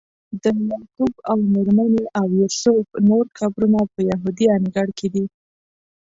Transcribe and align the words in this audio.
د 0.43 0.45
یعقوب 0.69 1.13
او 1.29 1.37
میرمنې 1.53 2.03
او 2.19 2.27
یوسف 2.39 2.85
نور 3.07 3.25
قبرونه 3.39 3.81
په 3.93 3.99
یهودي 4.11 4.45
انګړ 4.57 4.87
کې 4.97 5.07
دي. 5.13 5.25